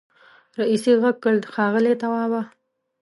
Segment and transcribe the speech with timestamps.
[0.59, 2.41] رئيسې غږ کړ ښاغلی توابه.